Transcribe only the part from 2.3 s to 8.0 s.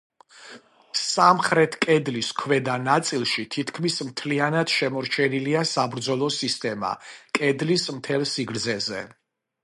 ქვედა ნაწილში თითქმის მთლიანად შემორჩენილია საბრძოლო სისტემა კედლის